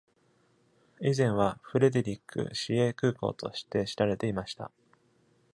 [0.99, 4.71] 以前はフレデリック市営空港として知られていました。